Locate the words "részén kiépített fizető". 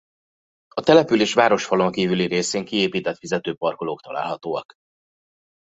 2.25-3.55